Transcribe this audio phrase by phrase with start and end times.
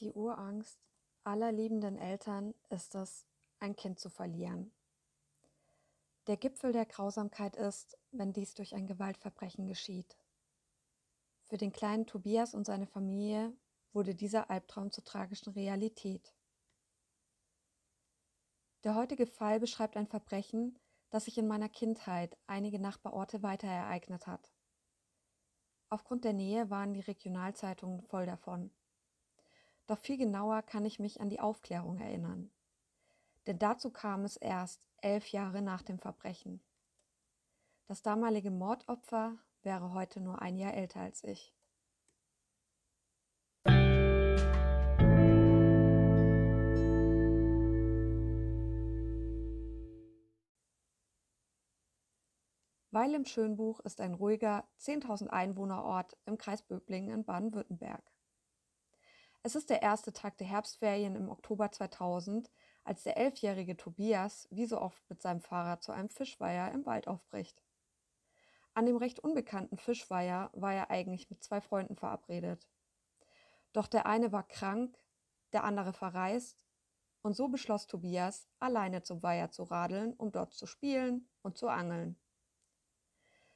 [0.00, 0.78] Die Urangst
[1.24, 3.26] aller liebenden Eltern ist es,
[3.60, 4.70] ein Kind zu verlieren.
[6.26, 10.18] Der Gipfel der Grausamkeit ist, wenn dies durch ein Gewaltverbrechen geschieht.
[11.44, 13.56] Für den kleinen Tobias und seine Familie
[13.92, 16.34] wurde dieser Albtraum zur tragischen Realität.
[18.84, 24.26] Der heutige Fall beschreibt ein Verbrechen, das sich in meiner Kindheit einige Nachbarorte weiter ereignet
[24.26, 24.52] hat.
[25.88, 28.70] Aufgrund der Nähe waren die Regionalzeitungen voll davon.
[29.86, 32.50] Doch viel genauer kann ich mich an die Aufklärung erinnern.
[33.46, 36.60] Denn dazu kam es erst elf Jahre nach dem Verbrechen.
[37.86, 41.54] Das damalige Mordopfer wäre heute nur ein Jahr älter als ich.
[52.90, 58.02] Weil im Schönbuch ist ein ruhiger 10.000 Einwohnerort im Kreis Böblingen in Baden-Württemberg.
[59.46, 62.50] Es ist der erste Tag der Herbstferien im Oktober 2000,
[62.82, 67.06] als der elfjährige Tobias wie so oft mit seinem Fahrrad zu einem Fischweiher im Wald
[67.06, 67.62] aufbricht.
[68.74, 72.66] An dem recht unbekannten Fischweiher war er eigentlich mit zwei Freunden verabredet.
[73.72, 74.98] Doch der eine war krank,
[75.52, 76.64] der andere verreist,
[77.22, 81.68] und so beschloss Tobias, alleine zum Weiher zu radeln, um dort zu spielen und zu
[81.68, 82.18] angeln.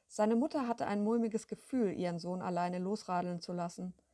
[0.06, 3.92] Seine Mutter hatte ein mulmiges Gefühl, ihren Sohn alleine losradeln zu lassen–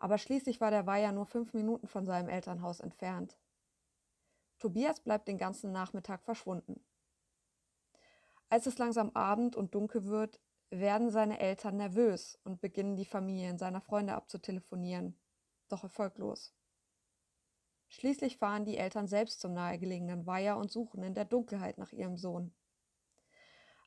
[0.00, 3.38] aber schließlich war der Weiher nur fünf Minuten von seinem Elternhaus entfernt.
[4.58, 6.82] Tobias bleibt den ganzen Nachmittag verschwunden.
[8.48, 10.40] Als es langsam Abend und dunkel wird,
[10.70, 15.20] werden seine Eltern nervös und beginnen die Familien seiner Freunde abzutelefonieren,
[15.68, 16.54] doch erfolglos.
[17.88, 22.16] Schließlich fahren die Eltern selbst zum nahegelegenen Weiher und suchen in der Dunkelheit nach ihrem
[22.16, 22.54] Sohn.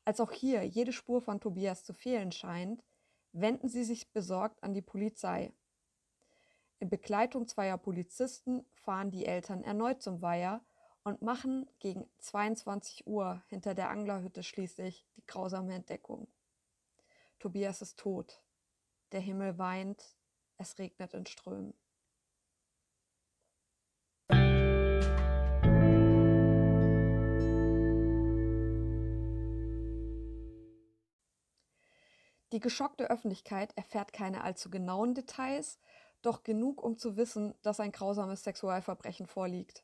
[0.06, 2.84] Als auch hier jede Spur von Tobias zu fehlen scheint,
[3.32, 5.54] wenden sie sich besorgt an die Polizei
[6.84, 10.60] in Begleitung zweier Polizisten fahren die Eltern erneut zum Weiher
[11.06, 16.28] und machen gegen 22 Uhr hinter der Anglerhütte schließlich die grausame Entdeckung.
[17.40, 18.42] Tobias ist tot.
[19.14, 20.18] Der Himmel weint,
[20.58, 21.74] es regnet in Strömen.
[32.52, 35.80] Die geschockte Öffentlichkeit erfährt keine allzu genauen Details,
[36.26, 39.84] doch genug, um zu wissen, dass ein grausames Sexualverbrechen vorliegt.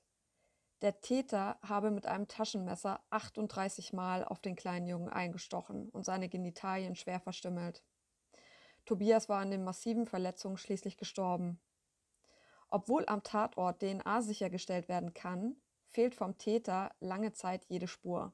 [0.81, 6.29] Der Täter habe mit einem Taschenmesser 38 Mal auf den kleinen Jungen eingestochen und seine
[6.29, 7.83] Genitalien schwer verstümmelt.
[8.85, 11.59] Tobias war an den massiven Verletzungen schließlich gestorben.
[12.69, 15.57] Obwohl am Tatort DNA sichergestellt werden kann,
[15.89, 18.31] fehlt vom Täter lange Zeit jede Spur.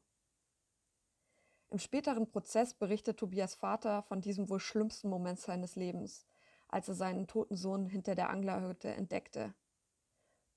[1.70, 6.28] Im späteren Prozess berichtet Tobias Vater von diesem wohl schlimmsten Moment seines Lebens,
[6.68, 9.54] als er seinen toten Sohn hinter der Anglerhütte entdeckte.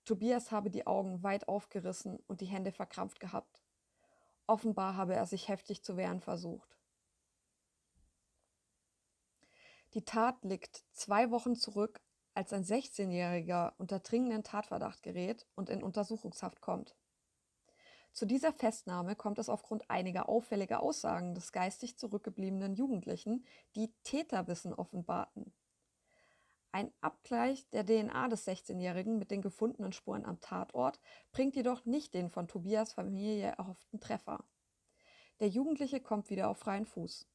[0.04, 3.62] Tobias habe die Augen weit aufgerissen und die Hände verkrampft gehabt.
[4.46, 6.78] Offenbar habe er sich heftig zu wehren versucht.
[9.94, 12.00] Die Tat liegt zwei Wochen zurück,
[12.34, 16.96] als ein 16-Jähriger unter dringenden Tatverdacht gerät und in Untersuchungshaft kommt.
[18.12, 23.44] Zu dieser Festnahme kommt es aufgrund einiger auffälliger Aussagen des geistig zurückgebliebenen Jugendlichen,
[23.76, 25.52] die Täterwissen offenbarten.
[26.70, 31.00] Ein Abgleich der DNA des 16-Jährigen mit den gefundenen Spuren am Tatort
[31.32, 34.44] bringt jedoch nicht den von Tobias Familie erhofften Treffer.
[35.40, 37.26] Der Jugendliche kommt wieder auf freien Fuß.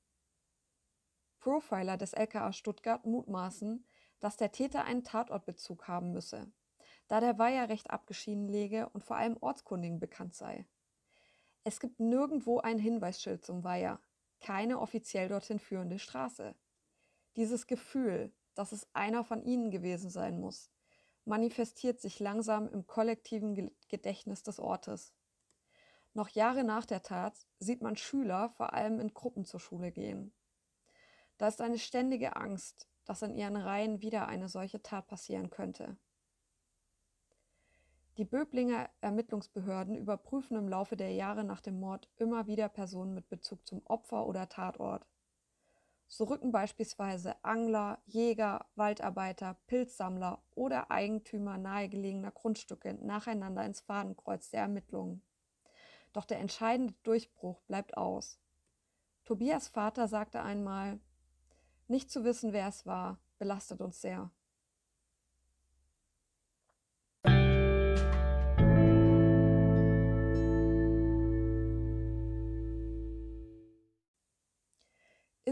[1.39, 3.85] Profiler des LKA Stuttgart mutmaßen,
[4.19, 6.51] dass der Täter einen Tatortbezug haben müsse,
[7.07, 10.65] da der Weiher recht abgeschieden lege und vor allem Ortskundigen bekannt sei.
[11.63, 14.00] Es gibt nirgendwo ein Hinweisschild zum Weiher,
[14.41, 16.56] keine offiziell dorthin führende Straße.
[17.36, 20.69] Dieses Gefühl, dass es einer von ihnen gewesen sein muss,
[21.25, 25.13] manifestiert sich langsam im kollektiven Gedächtnis des Ortes.
[26.13, 30.33] Noch Jahre nach der Tat sieht man Schüler vor allem in Gruppen zur Schule gehen.
[31.38, 35.97] Da ist eine ständige Angst, dass in ihren Reihen wieder eine solche Tat passieren könnte.
[38.17, 43.27] Die Böblinger Ermittlungsbehörden überprüfen im Laufe der Jahre nach dem Mord immer wieder Personen mit
[43.27, 45.03] Bezug zum Opfer oder Tatort.
[46.15, 54.62] So rücken beispielsweise Angler, Jäger, Waldarbeiter, Pilzsammler oder Eigentümer nahegelegener Grundstücke nacheinander ins Fadenkreuz der
[54.62, 55.24] Ermittlungen.
[56.12, 58.39] Doch der entscheidende Durchbruch bleibt aus.
[59.25, 61.00] Tobias Vater sagte einmal,
[61.88, 64.30] nicht zu wissen, wer es war, belastet uns sehr.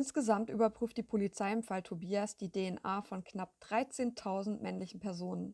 [0.01, 5.53] Insgesamt überprüft die Polizei im Fall Tobias die DNA von knapp 13.000 männlichen Personen.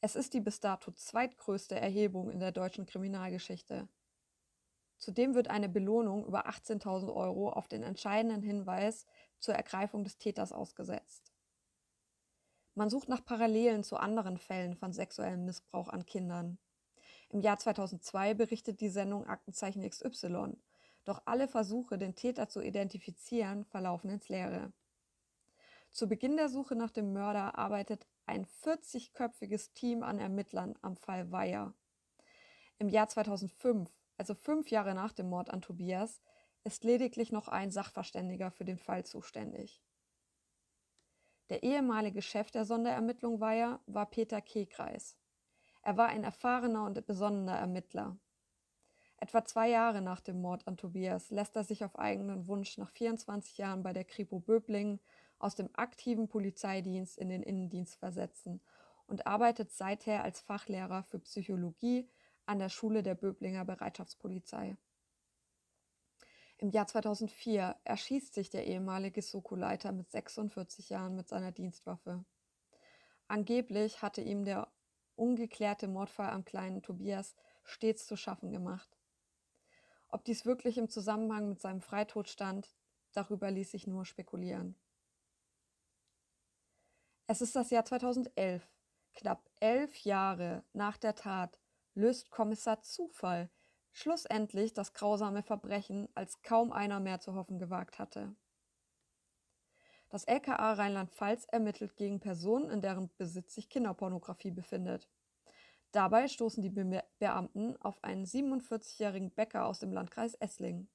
[0.00, 3.88] Es ist die bis dato zweitgrößte Erhebung in der deutschen Kriminalgeschichte.
[4.98, 9.06] Zudem wird eine Belohnung über 18.000 Euro auf den entscheidenden Hinweis
[9.38, 11.32] zur Ergreifung des Täters ausgesetzt.
[12.74, 16.58] Man sucht nach Parallelen zu anderen Fällen von sexuellem Missbrauch an Kindern.
[17.28, 20.56] Im Jahr 2002 berichtet die Sendung Aktenzeichen XY,
[21.06, 24.72] doch alle Versuche, den Täter zu identifizieren, verlaufen ins Leere.
[25.90, 31.32] Zu Beginn der Suche nach dem Mörder arbeitet ein 40-köpfiges Team an Ermittlern am Fall
[31.32, 31.72] Weyer.
[32.78, 36.22] Im Jahr 2005 also fünf Jahre nach dem Mord an Tobias,
[36.64, 39.82] ist lediglich noch ein Sachverständiger für den Fall zuständig.
[41.48, 45.16] Der ehemalige Chef der Sonderermittlung Weiher war Peter Kekreis.
[45.82, 48.18] Er war ein erfahrener und besonnener Ermittler.
[49.18, 52.90] Etwa zwei Jahre nach dem Mord an Tobias lässt er sich auf eigenen Wunsch nach
[52.90, 55.00] 24 Jahren bei der Kripo Böblingen
[55.38, 58.60] aus dem aktiven Polizeidienst in den Innendienst versetzen
[59.06, 62.08] und arbeitet seither als Fachlehrer für Psychologie
[62.44, 64.76] an der Schule der Böblinger Bereitschaftspolizei.
[66.58, 72.24] Im Jahr 2004 erschießt sich der ehemalige Soko-Leiter mit 46 Jahren mit seiner Dienstwaffe.
[73.28, 74.68] Angeblich hatte ihm der
[75.16, 78.95] ungeklärte Mordfall am kleinen Tobias stets zu schaffen gemacht.
[80.08, 82.74] Ob dies wirklich im Zusammenhang mit seinem Freitod stand,
[83.12, 84.76] darüber ließ sich nur spekulieren.
[87.26, 88.66] Es ist das Jahr 2011,
[89.14, 91.60] knapp elf Jahre nach der Tat
[91.94, 93.50] löst Kommissar Zufall
[93.96, 98.36] schlussendlich das grausame Verbrechen, als kaum einer mehr zu hoffen gewagt hatte.
[100.10, 105.08] Das LKA Rheinland-Pfalz ermittelt gegen Personen, in deren Besitz sich Kinderpornografie befindet.
[105.92, 110.88] Dabei stoßen die Be Beamten auf einen 47-jährigen Bäcker aus dem Landkreis Esslingen.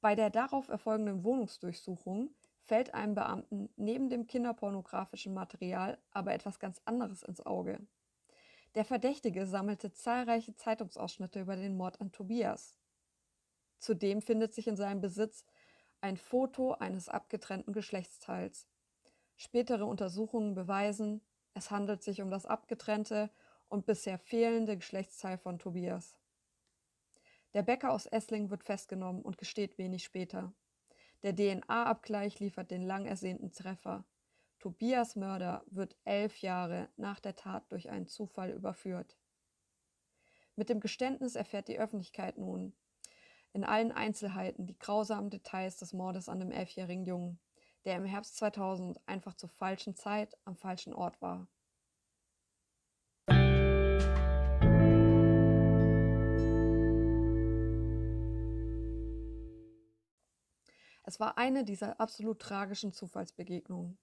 [0.00, 6.80] Bei der darauf erfolgenden Wohnungsdurchsuchung fällt einem Beamten neben dem kinderpornografischen Material aber etwas ganz
[6.84, 7.80] anderes ins Auge.
[8.74, 12.76] Der Verdächtige sammelte zahlreiche Zeitungsausschnitte über den Mord an Tobias.
[13.78, 15.44] Zudem findet sich in seinem Besitz
[16.00, 18.68] ein Foto eines abgetrennten Geschlechtsteils.
[19.36, 21.22] Spätere Untersuchungen beweisen,
[21.54, 23.30] es handelt sich um das abgetrennte
[23.68, 26.18] und bisher fehlende Geschlechtsteil von Tobias.
[27.54, 30.52] Der Bäcker aus Essling wird festgenommen und gesteht wenig später.
[31.22, 34.04] Der DNA-Abgleich liefert den lang ersehnten Treffer.
[34.58, 39.16] Tobias Mörder wird elf Jahre nach der Tat durch einen Zufall überführt.
[40.56, 42.74] Mit dem Geständnis erfährt die Öffentlichkeit nun
[43.52, 47.40] in allen Einzelheiten die grausamen Details des Mordes an dem elfjährigen Jungen,
[47.84, 51.48] der im Herbst 2000 einfach zur falschen Zeit am falschen Ort war.
[61.08, 63.96] Es war eine dieser absolut tragischen Zufallsbegegnungen.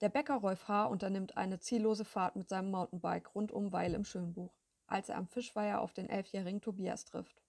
[0.00, 0.86] Der Bäcker Rolf H.
[0.86, 4.56] unternimmt eine ziellose Fahrt mit seinem Mountainbike rund um Weil im Schönbuch,
[4.86, 7.42] als er am Fischweiher auf den elfjährigen Tobias trifft.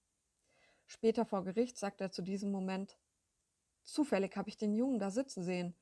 [0.86, 2.97] Später vor Gericht sagt er zu diesem Moment,
[3.86, 5.74] Zufällig habe ich den Jungen da sitzen sehen.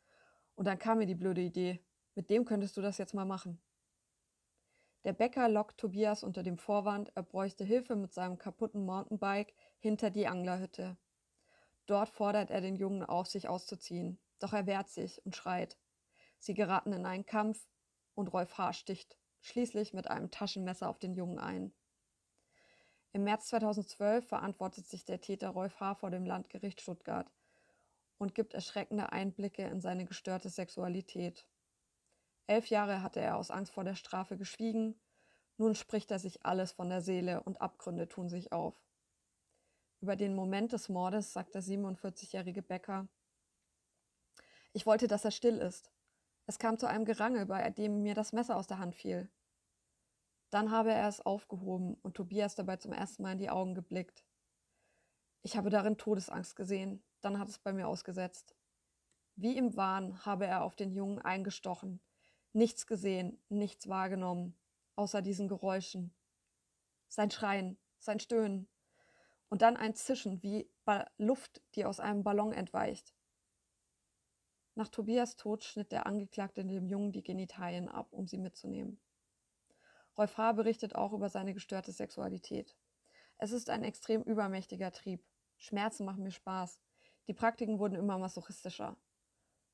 [0.54, 3.60] Und dann kam mir die blöde Idee, mit dem könntest du das jetzt mal machen.
[5.06, 10.12] Der Bäcker lockt Tobias unter dem Vorwand, er bräuchte Hilfe mit seinem kaputten Mountainbike hinter
[10.12, 10.98] die Anglerhütte.
[11.86, 15.78] Dort fordert er den Jungen auf, sich auszuziehen, doch er wehrt sich und schreit.
[16.40, 17.68] Sie geraten in einen Kampf
[18.16, 18.74] und Rolf H.
[18.74, 21.74] sticht schließlich mit einem Taschenmesser auf den Jungen ein.
[23.14, 25.96] Im März 2012 verantwortet sich der Täter Rolf H.
[25.96, 27.32] vor dem Landgericht Stuttgart
[28.18, 31.48] und gibt erschreckende Einblicke in seine gestörte Sexualität.
[32.48, 35.00] Elf Jahre hatte er aus Angst vor der Strafe geschwiegen,
[35.58, 38.76] nun spricht er sich alles von der Seele und Abgründe tun sich auf.
[40.06, 43.08] Über den Moment des Mordes sagt der 47-jährige Bäcker,
[44.72, 45.92] ich wollte, dass er still ist.
[46.46, 49.32] Es kam zu einem Gerangel, bei dem mir das Messer aus der Hand fiel.
[50.52, 54.24] Dann habe er es aufgehoben und Tobias dabei zum ersten Mal in die Augen geblickt.
[55.42, 58.56] Ich habe darin Todesangst gesehen, dann hat es bei mir ausgesetzt.
[59.36, 62.00] Wie im Wahn habe er auf den Jungen eingestochen,
[62.54, 64.56] nichts gesehen, nichts wahrgenommen,
[64.98, 66.14] außer diesen Geräuschen.
[67.08, 68.68] Sein Schreien, sein Stöhnen
[69.56, 70.70] und dann ein Zischen wie
[71.18, 73.16] Luft, die aus einem Ballon entweicht.
[74.74, 79.00] Nach Tobias Tod schnitt der Angeklagte dem Jungen die Genitalien ab, um sie mitzunehmen.
[80.18, 80.52] Rolf H.
[80.52, 82.76] berichtet auch über seine gestörte Sexualität.
[83.38, 85.24] Es ist ein extrem übermächtiger Trieb.
[85.56, 86.82] Schmerzen machen mir Spaß.
[87.28, 88.98] Die Praktiken wurden immer masochistischer.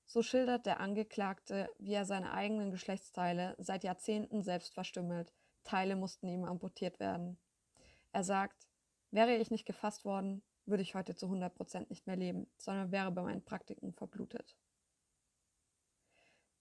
[0.05, 5.33] So schildert der Angeklagte, wie er seine eigenen Geschlechtsteile seit Jahrzehnten selbst verstümmelt.
[5.63, 7.39] Teile mussten ihm amputiert werden.
[8.11, 8.67] Er sagt,
[9.11, 12.91] wäre ich nicht gefasst worden, würde ich heute zu 100 Prozent nicht mehr leben, sondern
[12.91, 14.57] wäre bei meinen Praktiken verblutet.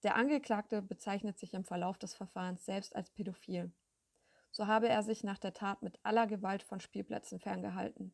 [0.03, 3.71] Der Angeklagte bezeichnet sich im Verlauf des Verfahrens selbst als pädophil.
[4.51, 8.13] So habe er sich nach der Tat mit aller Gewalt von Spielplätzen ferngehalten.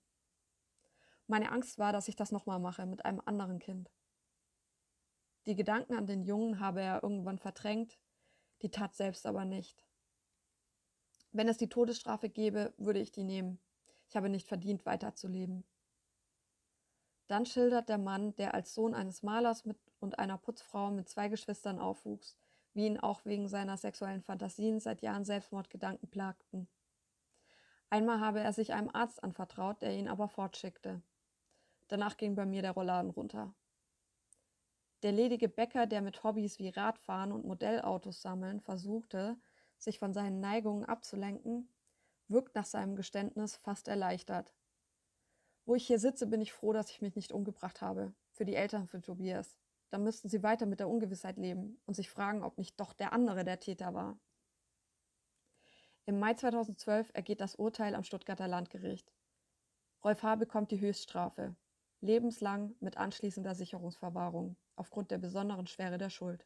[1.25, 3.89] Meine Angst war, dass ich das nochmal mache mit einem anderen Kind.
[5.45, 7.97] Die Gedanken an den Jungen habe er irgendwann verdrängt,
[8.61, 9.85] die Tat selbst aber nicht.
[11.31, 13.59] Wenn es die Todesstrafe gäbe, würde ich die nehmen.
[14.09, 15.63] Ich habe nicht verdient, weiterzuleben.
[17.27, 21.27] Dann schildert der Mann, der als Sohn eines Malers mit und einer Putzfrau mit zwei
[21.27, 22.37] Geschwistern aufwuchs,
[22.73, 26.67] wie ihn auch wegen seiner sexuellen Fantasien seit Jahren Selbstmordgedanken plagten.
[27.89, 31.01] Einmal habe er sich einem Arzt anvertraut, der ihn aber fortschickte.
[31.87, 33.53] Danach ging bei mir der Rollladen runter.
[35.03, 39.37] Der ledige Bäcker, der mit Hobbys wie Radfahren und Modellautos sammeln versuchte,
[39.77, 41.69] sich von seinen Neigungen abzulenken,
[42.27, 44.53] wirkt nach seinem Geständnis fast erleichtert.
[45.65, 48.13] Wo ich hier sitze, bin ich froh, dass ich mich nicht umgebracht habe.
[48.31, 49.57] Für die Eltern von Tobias.
[49.89, 53.13] Dann müssten sie weiter mit der Ungewissheit leben und sich fragen, ob nicht doch der
[53.13, 54.19] andere der Täter war.
[56.05, 59.11] Im Mai 2012 ergeht das Urteil am Stuttgarter Landgericht.
[60.03, 60.35] Rolf H.
[60.35, 61.55] bekommt die Höchststrafe,
[61.99, 66.45] lebenslang mit anschließender Sicherungsverwahrung aufgrund der besonderen Schwere der Schuld.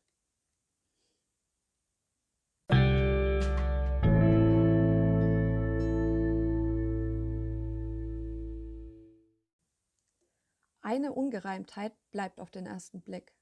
[10.92, 13.34] Eine Ungereimtheit bleibt auf den ersten Blick.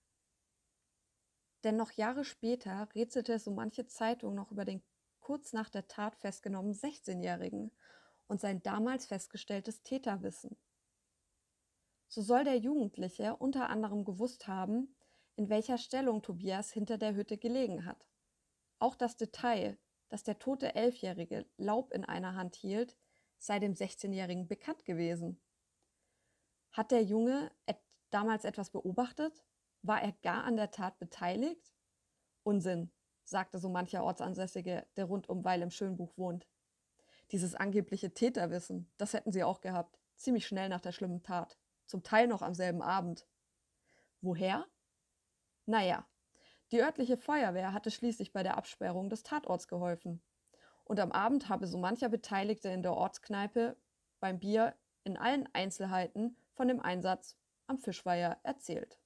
[1.64, 4.84] Denn noch Jahre später rätselte so manche Zeitung noch über den
[5.20, 7.72] kurz nach der Tat festgenommenen 16-Jährigen
[8.28, 10.58] und sein damals festgestelltes Täterwissen.
[12.08, 14.96] So soll der Jugendliche unter anderem gewusst haben,
[15.36, 18.06] in welcher Stellung Tobias hinter der Hütte gelegen hat.
[18.78, 19.80] Auch das Detail,
[20.10, 22.96] dass der tote Elfjährige Laub in einer Hand hielt,
[23.40, 25.42] sei dem 16-Jährigen bekannt gewesen.
[26.72, 27.78] Hat der Junge et
[28.10, 29.44] damals etwas beobachtet?
[29.82, 31.74] War er gar an der Tat beteiligt?
[32.44, 32.92] Unsinn,
[33.24, 36.48] sagte so mancher Ortsansässige, der rund um Weil im Schönbuch wohnt.
[37.32, 41.58] Dieses angebliche Täterwissen, das hätten sie auch gehabt, ziemlich schnell nach der schlimmen Tat
[41.90, 43.28] zum Teil noch am selben Abend.
[44.22, 44.66] Woher?
[45.66, 46.08] Naja,
[46.72, 50.22] die örtliche Feuerwehr hatte schließlich bei der Absperrung des Tatorts geholfen.
[50.84, 53.76] Und am Abend habe so mancher Beteiligte in der Ortskneipe
[54.20, 57.38] beim Bier in allen Einzelheiten von dem Einsatz
[57.68, 59.00] am Fischweiher erzählt.